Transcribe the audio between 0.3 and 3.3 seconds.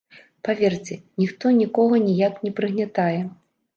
Паверце, ніхто нікога ніяк не прыгнятае.